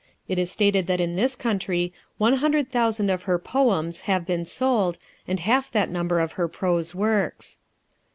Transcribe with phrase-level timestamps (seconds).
[0.27, 4.45] It is stated that in this country one hundred thousand of her Poems have been
[4.45, 7.59] sold, and half that number of her prose works.